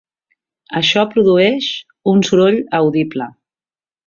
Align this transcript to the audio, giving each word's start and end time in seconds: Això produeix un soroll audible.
Això 0.79 1.03
produeix 1.11 1.67
un 2.15 2.25
soroll 2.31 2.59
audible. 2.83 3.29